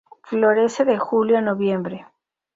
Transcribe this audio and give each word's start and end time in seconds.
Florece 0.23 0.83
de 0.83 0.97
Julio 0.97 1.37
a 1.37 1.41
Noviembre. 1.41 2.07